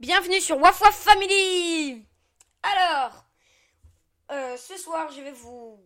Bienvenue 0.00 0.40
sur 0.40 0.58
Waf 0.60 0.80
Waf 0.80 0.96
Family 0.96 2.04
Alors, 2.64 3.24
euh, 4.32 4.56
ce 4.56 4.76
soir, 4.76 5.12
je 5.12 5.20
vais 5.20 5.30
vous 5.30 5.78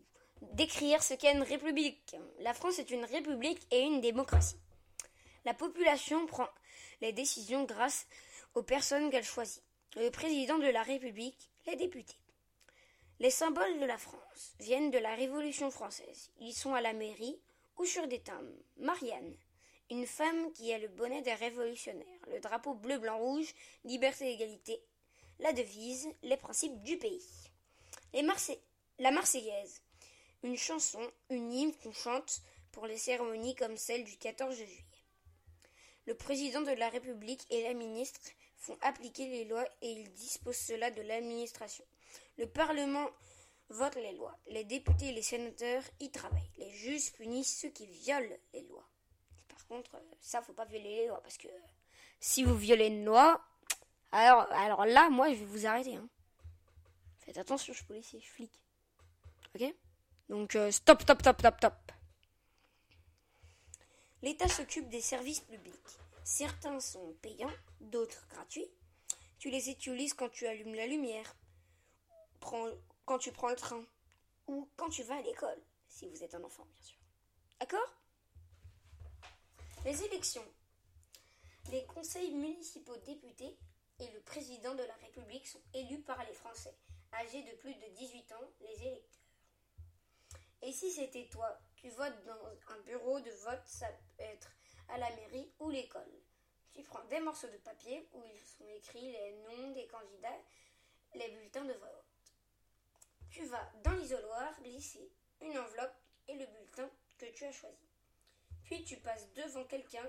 décrire 0.54 1.03
ce 1.03 1.12
qu'est 1.12 1.34
une 1.34 1.42
république. 1.42 2.16
La 2.40 2.54
France 2.54 2.79
est 2.79 2.90
une 2.90 3.04
république 3.04 3.60
et 3.71 3.82
une 3.82 4.00
démocratie. 4.00 4.58
La 5.44 5.52
population 5.52 6.24
prend 6.24 6.48
les 7.02 7.12
décisions 7.12 7.64
grâce 7.64 8.06
aux 8.54 8.62
personnes 8.62 9.10
qu'elle 9.10 9.24
choisit. 9.24 9.62
Le 9.95 10.09
président 10.09 10.56
de 10.56 10.68
la 10.68 10.82
République, 10.82 11.50
les 11.66 11.77
députés. 11.77 12.16
Les 13.20 13.30
symboles 13.30 13.79
de 13.79 13.84
la 13.84 13.98
France 13.98 14.54
viennent 14.59 14.90
de 14.90 14.98
la 14.98 15.14
Révolution 15.14 15.70
française. 15.70 16.30
Ils 16.40 16.54
sont 16.54 16.72
à 16.72 16.80
la 16.80 16.95
mairie 16.95 17.38
ou 17.77 17.84
sur 17.84 18.09
des 18.09 18.20
timbres. 18.20 18.56
Marianne, 18.79 19.36
une 19.91 20.07
femme 20.07 20.52
qui 20.52 20.73
a 20.73 20.79
le 20.79 20.89
bonnet 20.89 21.23
des 21.23 21.34
révolutionnaires, 21.34 22.29
le 22.30 22.41
drapeau 22.41 22.75
bleu, 22.75 22.98
blanc, 22.98 23.18
rouge, 23.18 23.55
liberté, 23.84 24.32
égalité, 24.32 24.80
la 25.38 25.52
devise, 25.52 26.09
les 26.23 26.37
principes 26.37 26.83
du 26.83 26.98
pays. 26.98 27.24
La 28.12 29.11
Marseillaise, 29.11 29.83
une 30.42 30.56
chanson, 30.56 31.01
une 31.30 31.52
hymne 31.52 31.74
qu'on 31.83 31.92
chante 31.92 32.42
pour 32.73 32.87
les 32.87 32.98
cérémonies 32.98 33.55
comme 33.55 33.77
celle 33.77 34.05
du 34.05 34.16
14 34.16 34.56
juillet. 34.56 34.84
Le 36.06 36.14
président 36.14 36.62
de 36.62 36.73
la 36.73 36.89
République 36.89 37.47
et 37.50 37.62
la 37.62 37.75
ministre 37.75 38.20
font 38.56 38.77
appliquer 38.80 39.28
les 39.28 39.45
lois 39.45 39.66
et 39.83 39.91
ils 39.91 40.12
disposent 40.12 40.56
cela 40.56 40.91
de 40.91 41.02
l'administration. 41.02 41.84
Le 42.39 42.47
Parlement 42.47 43.09
vote 43.69 43.97
les 43.97 44.12
lois. 44.12 44.39
Les 44.48 44.64
députés 44.64 45.09
et 45.09 45.12
les 45.12 45.23
sénateurs 45.23 45.83
y 46.00 46.11
travaillent. 46.11 46.50
Les 46.56 46.70
juges 46.70 47.12
punissent 47.12 47.61
ceux 47.61 47.69
qui 47.69 47.86
violent 47.86 48.36
les 48.52 48.62
lois. 48.62 48.89
Par 49.59 49.67
contre, 49.67 49.91
ça, 50.21 50.41
faut 50.41 50.53
pas 50.53 50.65
violer 50.65 50.97
les 50.97 51.07
lois 51.09 51.21
parce 51.21 51.37
que 51.37 51.48
si 52.21 52.45
vous 52.45 52.57
violez 52.57 52.87
une 52.87 53.05
loi, 53.05 53.45
alors, 54.12 54.51
alors 54.53 54.87
là, 54.87 55.11
moi, 55.11 55.29
je 55.31 55.34
vais 55.34 55.45
vous 55.45 55.67
arrêter. 55.67 55.97
Hein. 55.97 56.09
Faites 57.19 57.39
attention, 57.39 57.73
je 57.73 57.78
suis 57.78 57.87
policier, 57.87 58.20
je 58.20 58.25
suis 58.25 58.34
flic. 58.34 58.53
Ok? 59.55 59.75
Donc, 60.28 60.56
euh, 60.56 60.70
stop, 60.70 61.03
stop, 61.03 61.20
stop, 61.20 61.39
stop, 61.41 61.56
stop. 61.59 61.75
L'État 64.23 64.48
s'occupe 64.48 64.89
des 64.89 65.00
services 65.00 65.41
publics. 65.41 65.75
Certains 66.25 66.81
sont 66.81 67.15
payants, 67.20 67.53
d'autres 67.81 68.27
gratuits. 68.28 68.69
Tu 69.39 69.50
les 69.50 69.70
utilises 69.70 70.15
quand 70.15 70.28
tu 70.31 70.47
allumes 70.47 70.75
la 70.75 70.87
lumière, 70.87 71.37
quand 72.41 73.19
tu 73.19 73.33
prends 73.33 73.48
le 73.48 73.56
train 73.56 73.84
ou 74.47 74.69
quand 74.77 74.89
tu 74.89 75.03
vas 75.03 75.17
à 75.17 75.22
l'école, 75.22 75.61
si 75.89 76.06
vous 76.09 76.25
êtes 76.25 76.34
un 76.34 76.43
enfant, 76.43 76.65
bien 76.65 76.87
sûr. 76.87 76.98
D'accord? 77.61 77.97
Les 79.89 80.05
élections. 80.05 80.44
Les 81.72 81.86
conseils 81.86 82.34
municipaux 82.34 82.98
députés 83.06 83.56
et 83.98 84.11
le 84.11 84.20
président 84.20 84.75
de 84.75 84.83
la 84.83 84.94
République 84.97 85.47
sont 85.47 85.62
élus 85.72 86.03
par 86.03 86.22
les 86.25 86.34
Français, 86.34 86.77
âgés 87.14 87.42
de 87.44 87.56
plus 87.56 87.75
de 87.75 87.94
18 87.97 88.33
ans, 88.33 88.50
les 88.61 88.86
électeurs. 88.86 89.22
Et 90.61 90.72
si 90.75 90.91
c'était 90.91 91.27
toi, 91.33 91.59
tu 91.75 91.89
votes 91.89 92.22
dans 92.27 92.75
un 92.75 92.81
bureau 92.81 93.19
de 93.20 93.31
vote, 93.31 93.62
ça 93.64 93.86
peut 93.89 94.25
être 94.25 94.53
à 94.91 94.98
la 94.98 95.09
mairie 95.16 95.50
ou 95.59 95.70
l'école. 95.70 96.20
Tu 96.70 96.83
prends 96.83 97.05
des 97.05 97.20
morceaux 97.20 97.48
de 97.48 97.56
papier 97.56 98.11
où 98.12 98.22
ils 98.22 98.41
sont 98.41 98.69
écrits 98.77 99.11
les 99.11 99.33
noms 99.36 99.70
des 99.72 99.86
candidats, 99.86 100.42
les 101.14 101.31
bulletins 101.31 101.64
de 101.64 101.72
vote. 101.72 102.05
Tu 103.31 103.47
vas 103.47 103.72
dans 103.84 103.94
l'isoloir 103.94 104.53
glisser 104.61 105.11
une 105.41 105.56
enveloppe 105.56 105.97
et 106.28 106.34
le 106.34 106.44
bulletin 106.44 106.91
que 107.16 107.25
tu 107.33 107.44
as 107.47 107.53
choisi. 107.53 107.88
Puis 108.69 108.84
tu 108.84 108.98
passes 108.98 109.33
devant 109.33 109.64
quelqu'un 109.64 110.06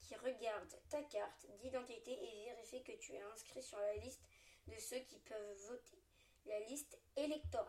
qui 0.00 0.14
regarde 0.16 0.80
ta 0.88 1.02
carte 1.02 1.46
d'identité 1.60 2.12
et 2.12 2.44
vérifie 2.46 2.82
que 2.82 2.92
tu 2.92 3.12
es 3.12 3.20
inscrit 3.20 3.62
sur 3.62 3.78
la 3.78 3.96
liste 3.96 4.22
de 4.66 4.78
ceux 4.78 5.00
qui 5.00 5.18
peuvent 5.18 5.58
voter, 5.68 6.02
la 6.46 6.58
liste 6.60 6.98
électorale. 7.16 7.68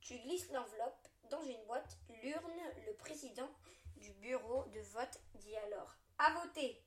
Tu 0.00 0.18
glisses 0.20 0.50
l'enveloppe 0.52 1.08
dans 1.28 1.42
une 1.42 1.62
boîte, 1.66 1.98
l'urne, 2.22 2.62
le 2.86 2.94
président 2.94 3.50
du 3.96 4.10
bureau 4.14 4.64
de 4.70 4.80
vote 4.80 5.20
dit 5.34 5.56
alors 5.56 5.94
à 6.16 6.32
voter 6.40 6.82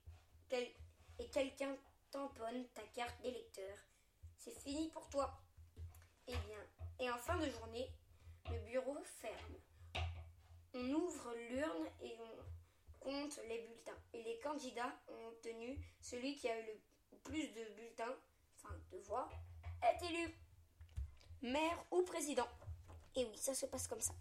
et 1.20 1.30
quelqu'un 1.30 1.78
tamponne 2.10 2.68
ta 2.74 2.82
carte 2.96 3.22
d'électeur. 3.22 3.78
C'est 4.40 4.60
fini 4.60 4.90
pour 4.90 5.08
toi. 5.10 5.40
Eh 6.26 6.36
bien, 6.36 6.66
et 7.00 7.12
en 7.12 7.18
fin 7.20 7.38
de 7.38 7.48
journée, 7.48 7.92
le 8.50 8.60
bureau 8.62 8.98
ferme. 9.04 9.62
On 10.74 10.94
ouvre 10.94 11.34
l'urne 11.50 11.88
et 12.02 12.16
on 12.20 13.00
compte 13.00 13.40
les 13.48 13.60
bulletins. 13.60 13.98
Et 14.14 14.22
les 14.24 14.38
candidats 14.58 15.00
ont 15.08 15.28
obtenu 15.28 15.80
celui 16.02 16.36
qui 16.36 16.50
a 16.50 16.60
eu 16.60 16.66
le 16.66 17.18
plus 17.20 17.48
de 17.50 17.76
bulletins, 17.76 18.16
enfin 18.56 18.74
de 18.92 18.98
voix, 18.98 19.30
est 19.84 20.06
élu 20.10 20.36
maire 21.44 21.86
ou 21.92 22.02
président. 22.02 22.48
Et 23.16 23.24
oui, 23.26 23.38
ça 23.38 23.54
se 23.54 23.68
passe 23.68 23.88
comme 23.88 24.02
ça. 24.02 24.14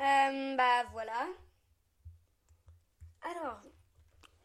Euh, 0.00 0.56
bah 0.56 0.84
voilà. 0.92 1.26
Alors, 3.22 3.62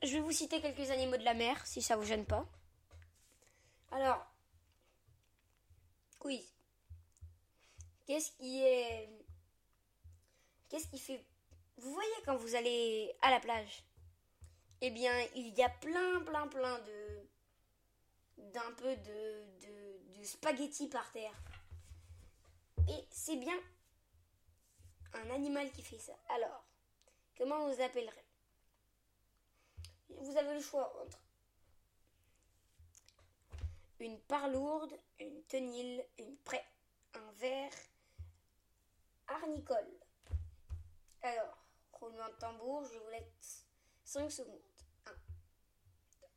je 0.01 0.13
vais 0.13 0.21
vous 0.21 0.31
citer 0.31 0.61
quelques 0.61 0.89
animaux 0.91 1.17
de 1.17 1.25
la 1.25 1.33
mer, 1.33 1.65
si 1.67 1.81
ça 1.81 1.97
vous 1.97 2.05
gêne 2.05 2.25
pas. 2.25 2.45
Alors, 3.91 4.25
quiz. 6.19 6.53
Qu'est-ce 8.05 8.31
qui 8.31 8.63
est. 8.63 9.09
Qu'est-ce 10.69 10.87
qui 10.87 10.99
fait. 10.99 11.25
Vous 11.77 11.91
voyez 11.91 12.15
quand 12.25 12.35
vous 12.35 12.55
allez 12.55 13.15
à 13.21 13.29
la 13.29 13.39
plage 13.39 13.83
Eh 14.81 14.89
bien, 14.89 15.13
il 15.35 15.49
y 15.55 15.63
a 15.63 15.69
plein, 15.69 16.21
plein, 16.21 16.47
plein 16.47 16.79
de. 16.79 17.27
d'un 18.37 18.71
peu 18.73 18.95
de, 18.95 19.45
de, 20.17 20.23
spaghettis 20.23 20.89
par 20.89 21.11
terre. 21.11 21.35
Et 22.89 23.05
c'est 23.11 23.37
bien 23.37 23.57
un 25.13 25.29
animal 25.29 25.71
qui 25.71 25.81
fait 25.81 25.99
ça. 25.99 26.17
Alors, 26.29 26.63
comment 27.37 27.67
vous 27.67 27.81
appellerez? 27.81 28.25
Vous 30.09 30.37
avez 30.37 30.53
le 30.53 30.61
choix 30.61 30.91
entre 31.03 31.19
une 33.99 34.19
parlourde, 34.21 34.93
une 35.19 35.43
tenille, 35.43 36.03
une 36.17 36.37
prêt, 36.37 36.65
un 37.13 37.31
verre 37.33 37.71
arnicole. 39.27 39.99
Alors, 41.21 41.66
roulement 42.07 42.29
de 42.29 42.39
tambour, 42.39 42.85
je 42.85 42.97
vous 42.97 43.09
laisse 43.09 43.65
5 44.05 44.31
secondes. 44.31 44.61
1, 45.05 45.11
2, 45.11 46.27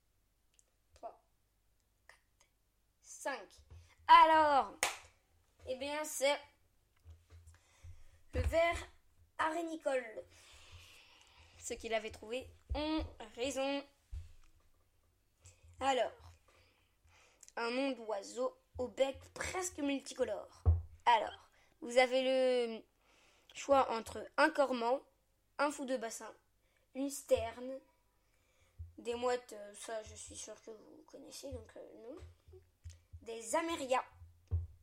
3, 0.94 1.22
4, 2.08 2.18
5. 3.02 3.38
Alors, 4.08 4.74
eh 5.68 5.76
bien, 5.76 6.04
c'est 6.04 6.38
le 8.34 8.40
verre 8.40 8.88
arénicole. 9.38 10.24
Ceux 11.58 11.76
qui 11.76 11.88
l'avaient 11.88 12.10
trouvé 12.10 12.48
ont 12.74 13.04
raison. 13.36 13.84
Alors, 15.78 16.34
un 17.56 17.70
nom 17.70 17.90
d'oiseau 17.92 18.56
au 18.78 18.88
bec 18.88 19.18
presque 19.34 19.78
multicolore. 19.78 20.62
Alors, 21.06 21.48
vous 21.80 21.96
avez 21.96 22.22
le 22.22 22.82
choix 23.54 23.90
entre 23.92 24.26
un 24.36 24.50
cormant, 24.50 25.00
un 25.60 25.70
fou 25.70 25.84
de 25.84 25.96
bassin, 25.98 26.32
une 26.94 27.10
sterne, 27.10 27.78
des 28.96 29.14
mouettes, 29.14 29.52
euh, 29.52 29.74
ça 29.74 30.02
je 30.02 30.14
suis 30.14 30.36
sûr 30.36 30.60
que 30.62 30.70
vous 30.70 31.04
connaissez, 31.06 31.52
donc 31.52 31.70
euh, 31.76 32.08
non, 32.08 32.16
des 33.22 33.54
amérias 33.54 34.04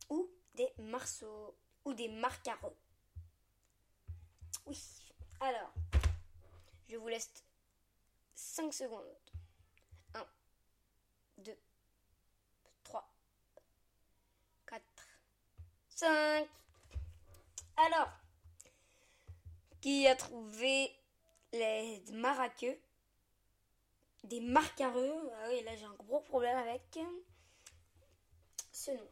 ou 0.08 0.30
des 0.54 0.72
marceaux 0.78 1.56
ou 1.84 1.94
des 1.94 2.08
marcareux. 2.08 2.76
Oui, 4.66 4.78
alors, 5.40 5.72
je 6.88 6.96
vous 6.96 7.08
laisse 7.08 7.32
5 8.34 8.72
secondes. 8.72 9.16
1, 10.14 10.26
2, 11.38 11.58
4, 12.84 13.04
5. 15.88 16.48
Alors, 17.76 18.08
qui 19.80 20.06
a 20.06 20.16
trouvé 20.16 20.90
les 21.52 22.02
maraqueux 22.12 22.78
Des 24.24 24.40
marcareux 24.40 25.30
Ah 25.40 25.48
oui, 25.48 25.62
là 25.62 25.76
j'ai 25.76 25.84
un 25.84 25.94
gros 25.94 26.20
problème 26.20 26.56
avec 26.56 26.98
ce 28.72 28.90
nom. 28.92 29.08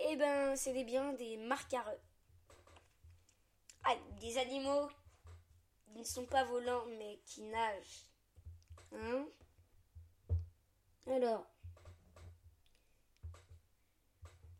Eh 0.00 0.16
ben, 0.16 0.56
c'est 0.56 0.84
bien 0.84 1.12
des 1.14 1.36
marcareux. 1.36 2.00
Ah, 3.84 3.96
des 4.20 4.38
animaux 4.38 4.88
qui 5.84 5.98
ne 5.98 6.04
sont 6.04 6.26
pas 6.26 6.44
volants 6.44 6.86
mais 6.98 7.20
qui 7.24 7.42
nagent. 7.42 8.06
Hein? 8.92 9.26
Alors, 11.06 11.46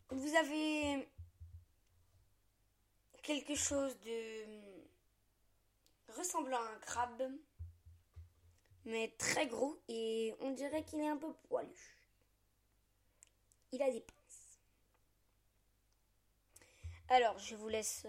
vous 0.09 0.35
avez 0.35 1.07
quelque 3.21 3.55
chose 3.55 3.97
de 4.01 4.72
ressemblant 6.17 6.61
à 6.61 6.69
un 6.69 6.79
crabe, 6.79 7.31
mais 8.85 9.13
très 9.17 9.47
gros 9.47 9.81
et 9.87 10.33
on 10.39 10.51
dirait 10.51 10.83
qu'il 10.83 10.99
est 10.99 11.07
un 11.07 11.17
peu 11.17 11.33
poilu. 11.47 11.97
Il 13.71 13.81
a 13.81 13.89
des 13.89 14.01
pinces. 14.01 14.59
Alors, 17.09 17.37
je 17.39 17.55
vous 17.55 17.67
laisse 17.67 18.05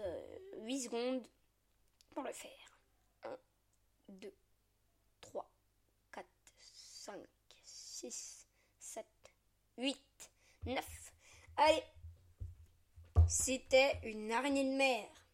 8 0.57 0.81
secondes 0.83 1.27
pour 2.11 2.23
le 2.23 2.33
faire. 2.33 2.79
1, 3.23 3.37
2, 4.09 4.33
3, 5.21 5.49
4, 6.11 6.25
5, 6.59 7.19
6, 7.63 8.47
7, 8.79 9.05
8, 9.77 9.97
9. 10.65 10.85
Allez 11.57 11.83
C'était 13.27 13.99
une 14.03 14.31
araignée 14.31 14.63
de 14.63 14.77
mer. 14.77 15.24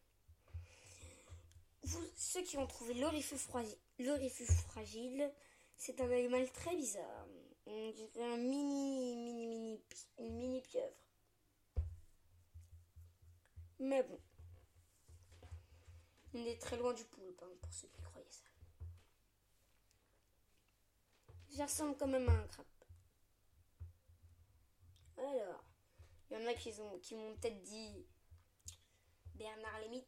Vous, 1.84 2.04
ceux 2.14 2.42
qui 2.42 2.56
ont 2.58 2.66
trouvé 2.66 2.94
l'orifus 2.94 3.36
fragile, 3.36 5.32
c'est 5.76 6.00
un 6.00 6.10
animal 6.10 6.50
très 6.52 6.76
bizarre. 6.76 7.26
On 7.66 7.92
un 8.20 8.36
mini, 8.36 9.16
mini, 9.16 9.46
mini, 9.46 9.80
une 10.18 10.36
mini 10.36 10.60
pieuvre. 10.62 10.96
Mais 13.78 14.02
bon. 14.02 14.20
On 16.34 16.44
est 16.44 16.60
très 16.60 16.76
loin 16.76 16.92
du 16.94 17.04
poulpe, 17.04 17.42
hein, 17.42 17.50
pour 17.60 17.72
ceux 17.72 17.88
qui 17.88 18.00
croyaient 18.00 18.30
ça. 18.30 18.44
Ça 21.50 21.64
ressemble 21.64 21.96
quand 21.96 22.06
même 22.06 22.28
à 22.28 22.32
un 22.32 22.46
crabe. 22.46 22.66
Alors, 25.18 25.64
il 26.30 26.38
y 26.38 26.42
en 26.42 26.46
a 26.46 26.54
qui, 26.54 26.72
qui 27.02 27.14
m'ont 27.14 27.36
peut-être 27.36 27.62
dit 27.62 28.06
Bernard 29.34 29.80
Lémy. 29.80 30.04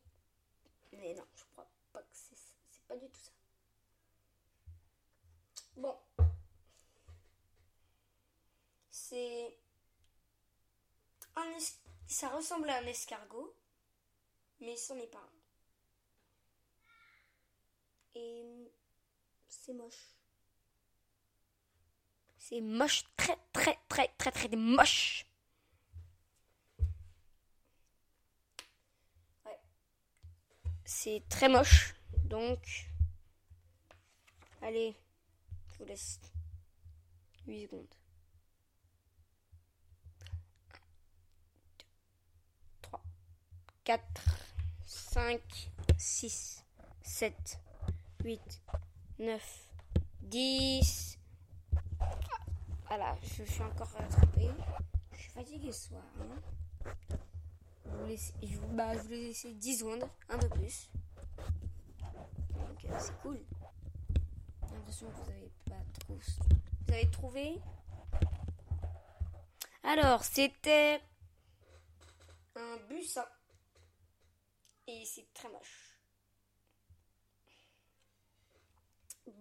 Mais 0.99 1.15
non, 1.15 1.27
je 1.35 1.45
crois 1.53 1.71
pas 1.93 2.03
que 2.03 2.09
c'est 2.13 2.37
ça. 2.37 2.53
C'est 2.71 2.87
pas 2.87 2.97
du 2.97 3.09
tout 3.09 3.21
ça. 3.21 3.31
Bon. 5.77 5.99
C'est 8.91 9.59
un 11.37 11.59
ça 12.07 12.29
ressemble 12.29 12.69
à 12.71 12.79
un 12.79 12.87
escargot, 12.87 13.57
mais 14.61 14.77
ce 14.77 14.93
n'est 14.93 15.07
pas 15.07 15.19
un. 15.19 15.33
Et 18.15 18.73
c'est 19.49 19.73
moche. 19.73 20.15
C'est 22.39 22.61
moche, 22.61 23.05
très 23.17 23.37
très 23.53 23.79
très 23.89 24.09
très 24.17 24.31
très 24.31 24.57
moche. 24.57 25.27
C'est 30.85 31.23
très 31.29 31.49
moche. 31.49 31.95
Donc, 32.25 32.91
allez, 34.63 34.95
je 35.73 35.79
vous 35.79 35.85
laisse 35.85 36.21
8 37.47 37.63
secondes. 37.63 37.95
3, 42.83 43.03
4, 43.85 44.03
5, 44.87 45.41
6, 45.99 46.65
7, 47.03 47.61
8, 48.25 48.63
9, 49.19 49.69
10, 50.23 51.19
voilà, 52.87 53.17
je 53.23 53.43
suis 53.43 53.63
encore 53.63 53.89
rattrapée. 53.89 54.51
Je 55.13 55.19
suis 55.19 55.31
fatiguée 55.31 55.73
ce 55.73 55.89
soir. 55.89 56.03
Hein. 56.21 56.87
Je, 58.43 58.57
vous 58.57 58.67
bah, 58.69 58.93
je 58.95 59.03
vous 59.03 59.11
laisse 59.11 59.47
10 59.47 59.79
secondes, 59.79 60.05
un 60.29 60.39
peu 60.39 60.49
plus. 60.49 60.91
Donc 62.53 62.85
euh, 62.85 62.97
c'est 62.99 63.17
cool. 63.23 63.41
J'ai 64.69 64.75
l'impression 64.75 65.07
que 65.09 65.13
vous 65.13 65.31
avez 65.31 65.53
pas 65.65 65.83
trop. 66.01 66.15
Vous 66.87 66.93
avez 66.93 67.11
trouvé 67.11 67.61
Alors, 69.83 70.25
c'était 70.25 71.01
un 72.57 72.77
bus. 72.89 73.19
Et 74.87 75.05
c'est 75.07 75.33
très 75.33 75.49
moche. 75.49 75.99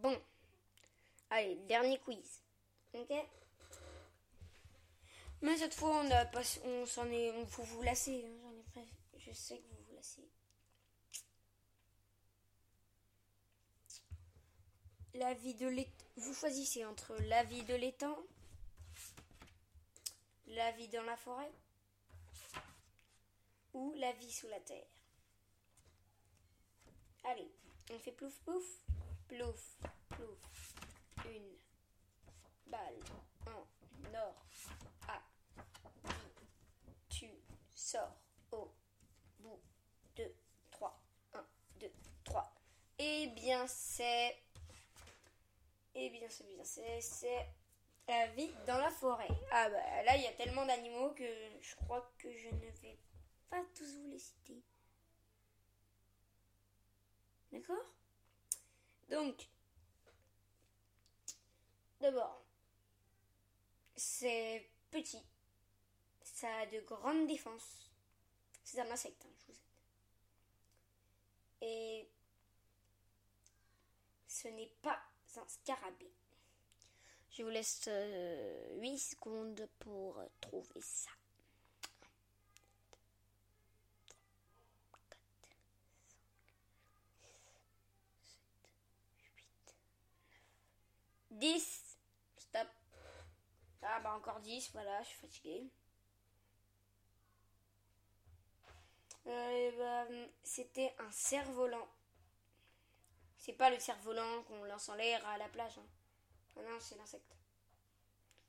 Bon. 0.01 0.17
Allez, 1.29 1.55
dernier 1.67 1.99
quiz. 1.99 2.41
Ok 2.93 3.11
mais 5.43 5.57
cette 5.57 5.73
fois, 5.73 6.01
on 6.01 6.09
a 6.09 6.23
pas, 6.23 6.39
on 6.63 6.85
s'en 6.85 7.05
est, 7.11 7.31
on 7.31 7.45
faut 7.45 7.63
vous 7.63 7.81
lasser. 7.81 8.23
Hein, 8.25 8.42
je 9.25 9.31
sais 9.31 9.57
que 9.57 9.67
vous 9.67 9.83
vous 9.87 9.95
lassez. 9.95 10.29
La 15.15 15.33
vie 15.33 15.53
de 15.53 15.67
l'étang. 15.67 16.05
Vous 16.15 16.33
choisissez 16.33 16.85
entre 16.85 17.15
la 17.23 17.43
vie 17.43 17.63
de 17.63 17.73
l'étang, 17.73 18.17
la 20.47 20.71
vie 20.73 20.87
dans 20.89 21.03
la 21.03 21.17
forêt 21.17 21.51
ou 23.73 23.93
la 23.97 24.11
vie 24.13 24.31
sous 24.31 24.47
la 24.47 24.59
terre. 24.59 24.87
Allez, 27.23 27.51
on 27.91 27.99
fait 27.99 28.11
plouf 28.11 28.39
plouf, 28.41 28.65
plouf 29.27 29.77
plouf. 30.09 30.75
Une 31.25 31.57
balle 32.67 32.99
en 33.47 33.65
or 34.15 34.45
sort 37.93 38.17
au 38.51 38.73
bout 39.39 39.61
de 40.15 40.23
3. 40.71 40.99
1, 41.33 41.45
2, 41.79 41.91
3. 42.23 42.53
Eh 43.05 43.27
bien, 43.27 43.67
c'est. 43.67 44.37
Eh 45.93 46.09
bien, 46.09 46.29
c'est 46.29 46.45
bien, 46.45 46.63
c'est. 46.63 47.47
La 48.07 48.27
vie 48.27 48.53
dans 48.65 48.77
la 48.77 48.89
forêt. 48.89 49.27
Ah 49.51 49.69
bah 49.69 50.03
là, 50.03 50.15
il 50.15 50.23
y 50.23 50.27
a 50.27 50.33
tellement 50.33 50.65
d'animaux 50.65 51.11
que 51.11 51.25
je 51.61 51.75
crois 51.75 52.13
que 52.17 52.33
je 52.33 52.47
ne 52.47 52.69
vais 52.81 52.97
pas 53.49 53.61
tous 53.75 53.97
vous 53.97 54.07
les 54.07 54.19
citer. 54.19 54.61
D'accord? 57.51 57.85
Donc, 59.09 59.49
d'abord, 61.99 62.41
c'est 63.95 64.69
petit. 64.91 65.23
Ça 66.23 66.53
a 66.59 66.65
de 66.67 66.79
grandes 66.81 67.27
défenses. 67.27 67.91
C'est 68.63 68.79
un 68.79 68.91
insecte, 68.91 69.25
hein, 69.25 69.33
je 69.39 69.45
vous 69.45 69.51
aide. 69.51 69.59
Et 71.61 72.12
ce 74.43 74.49
n'est 74.49 74.71
pas 74.81 74.99
un 75.37 75.47
scarabée. 75.47 76.11
Je 77.31 77.43
vous 77.43 77.49
laisse 77.49 77.85
8 77.85 77.89
euh, 77.89 78.97
secondes 78.97 79.67
pour 79.79 80.21
trouver 80.41 80.81
ça. 80.81 81.09
10. 91.31 91.97
Stop. 92.37 92.67
Ah 93.81 93.99
bah 94.01 94.13
encore 94.15 94.39
10, 94.41 94.69
voilà, 94.73 95.01
je 95.01 95.07
suis 95.07 95.17
fatiguée. 95.19 95.69
Euh, 99.25 99.71
bah, 99.77 100.05
c'était 100.43 100.93
un 100.99 101.11
cerf-volant. 101.11 101.87
C'est 103.43 103.51
pas 103.51 103.69
le 103.69 103.77
cerf-volant 103.77 104.43
qu'on 104.43 104.63
lance 104.63 104.87
en 104.87 104.95
l'air 104.95 105.27
à 105.27 105.37
la 105.37 105.49
plage. 105.49 105.77
Hein. 105.77 105.85
Ah 106.55 106.61
non, 106.61 106.79
c'est 106.79 106.95
l'insecte. 106.95 107.35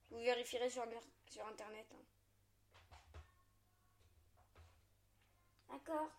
Vous 0.08 0.18
vérifierez 0.18 0.70
sur, 0.70 0.84
internet. 0.84 1.92
Hein. 1.92 2.04
D'accord. 5.68 6.12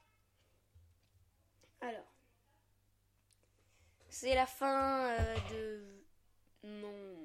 Alors, 1.79 2.11
c'est 4.09 4.35
la 4.35 4.45
fin 4.45 5.09
euh, 5.09 5.35
de 5.51 6.03
mon, 6.63 7.15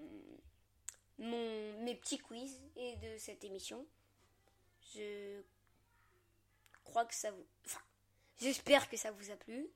mon, 1.18 1.82
mes 1.82 1.96
petits 1.96 2.18
quiz 2.18 2.62
et 2.76 2.94
de 2.94 3.18
cette 3.18 3.42
émission. 3.42 3.84
Je 4.94 5.42
crois 6.84 7.06
que 7.06 7.14
ça 7.14 7.32
vous. 7.32 7.44
Enfin, 7.66 7.80
j'espère 8.38 8.88
que 8.88 8.96
ça 8.96 9.10
vous 9.10 9.32
a 9.32 9.36
plu. 9.36 9.68